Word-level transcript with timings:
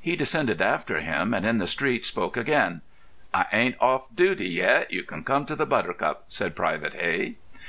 He 0.00 0.14
descended 0.14 0.62
after 0.62 1.00
him, 1.00 1.34
and 1.34 1.44
in 1.44 1.58
the 1.58 1.66
street 1.66 2.06
spoke 2.06 2.36
again. 2.36 2.80
"I 3.34 3.46
ain't 3.52 3.74
off 3.80 4.06
duty 4.14 4.48
yet; 4.48 4.92
you 4.92 5.02
can 5.02 5.24
come 5.24 5.46
to 5.46 5.56
the 5.56 5.66
Buttercup," 5.66 6.26
said 6.28 6.54
Private 6.54 6.94
Hey. 6.94 7.34